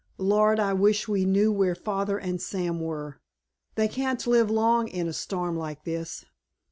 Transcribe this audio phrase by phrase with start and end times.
[0.17, 3.21] Lord, I wish we knew where Father and Sam were!
[3.75, 6.25] They can't live long in a storm like this."